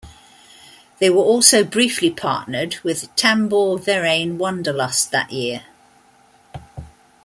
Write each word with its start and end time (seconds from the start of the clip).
They 0.97 1.11
were 1.11 1.21
also 1.21 1.63
briefly 1.63 2.09
partnered 2.09 2.77
with 2.81 3.15
"Tambour-Verein 3.15 4.39
Wanderlust" 4.39 5.11
that 5.11 5.31
year. 5.31 5.61